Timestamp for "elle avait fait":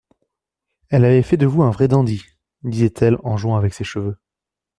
0.89-1.37